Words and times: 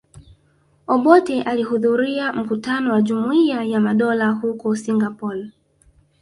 Obote 0.87 1.41
alihudhuria 1.43 2.33
mkutano 2.33 2.93
wa 2.93 3.01
Jumuiya 3.01 3.63
ya 3.63 3.79
Madola 3.79 4.29
huko 4.29 4.75
Singapore 4.75 5.51